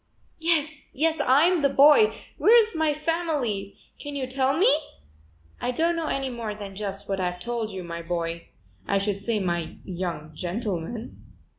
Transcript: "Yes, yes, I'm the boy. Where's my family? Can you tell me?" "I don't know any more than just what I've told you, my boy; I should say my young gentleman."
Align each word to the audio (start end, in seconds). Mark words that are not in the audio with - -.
"Yes, 0.39 0.87
yes, 0.93 1.21
I'm 1.23 1.61
the 1.61 1.69
boy. 1.69 2.11
Where's 2.39 2.75
my 2.75 2.91
family? 2.91 3.77
Can 3.99 4.15
you 4.15 4.25
tell 4.25 4.57
me?" 4.57 4.75
"I 5.61 5.69
don't 5.69 5.95
know 5.95 6.07
any 6.07 6.31
more 6.31 6.55
than 6.55 6.75
just 6.75 7.07
what 7.07 7.19
I've 7.21 7.39
told 7.39 7.69
you, 7.69 7.83
my 7.83 8.01
boy; 8.01 8.47
I 8.87 8.97
should 8.97 9.21
say 9.21 9.37
my 9.37 9.75
young 9.85 10.31
gentleman." 10.33 11.21